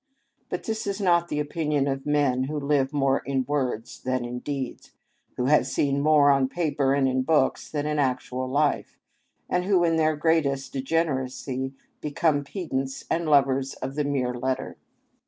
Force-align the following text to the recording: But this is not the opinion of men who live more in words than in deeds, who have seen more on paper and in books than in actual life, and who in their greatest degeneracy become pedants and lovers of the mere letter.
But 0.49 0.63
this 0.63 0.87
is 0.87 0.99
not 0.99 1.27
the 1.27 1.39
opinion 1.39 1.87
of 1.87 2.07
men 2.07 2.45
who 2.45 2.59
live 2.59 2.91
more 2.91 3.19
in 3.19 3.45
words 3.47 4.01
than 4.01 4.25
in 4.25 4.39
deeds, 4.39 4.93
who 5.37 5.45
have 5.45 5.67
seen 5.67 6.01
more 6.01 6.31
on 6.31 6.49
paper 6.49 6.95
and 6.95 7.07
in 7.07 7.21
books 7.21 7.69
than 7.69 7.85
in 7.85 7.99
actual 7.99 8.47
life, 8.49 8.97
and 9.47 9.65
who 9.65 9.83
in 9.83 9.97
their 9.97 10.15
greatest 10.15 10.73
degeneracy 10.73 11.75
become 12.01 12.43
pedants 12.43 13.05
and 13.11 13.29
lovers 13.29 13.75
of 13.75 13.93
the 13.93 14.03
mere 14.03 14.33
letter. 14.33 14.75